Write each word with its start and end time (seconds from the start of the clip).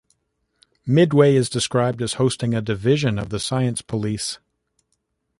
Midway 0.87 1.35
is 1.35 1.47
described 1.47 2.01
as 2.01 2.13
hosting 2.13 2.55
a 2.55 2.61
"division" 2.63 3.19
of 3.19 3.29
the 3.29 3.39
Science 3.39 3.83
Police. 3.83 4.39